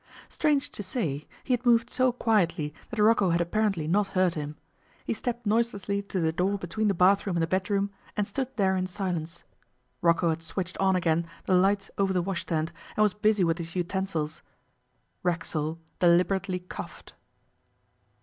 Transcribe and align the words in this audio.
Strange 0.29 0.71
to 0.71 0.81
say, 0.81 1.27
he 1.43 1.53
had 1.53 1.63
moved 1.63 1.87
so 1.87 2.11
quietly 2.11 2.73
that 2.89 2.99
Rocco 2.99 3.29
had 3.29 3.39
apparently 3.39 3.87
not 3.87 4.07
heard 4.17 4.33
him. 4.33 4.55
He 5.05 5.13
stepped 5.13 5.45
noiselessly 5.45 6.01
to 6.01 6.19
the 6.19 6.31
door 6.31 6.57
between 6.57 6.87
the 6.87 6.95
bathroom 6.95 7.35
and 7.35 7.43
the 7.43 7.45
bedroom, 7.45 7.91
and 8.17 8.27
stood 8.27 8.49
there 8.57 8.75
in 8.75 8.87
silence. 8.87 9.43
Rocco 10.01 10.29
had 10.31 10.41
switched 10.41 10.75
on 10.79 10.95
again 10.95 11.27
the 11.45 11.53
lights 11.53 11.91
over 11.99 12.13
the 12.13 12.23
washstand 12.23 12.71
and 12.97 13.03
was 13.03 13.13
busy 13.13 13.43
with 13.43 13.59
his 13.59 13.75
utensils. 13.75 14.41
Racksole 15.21 15.77
deliberately 15.99 16.57
coughed. 16.57 17.13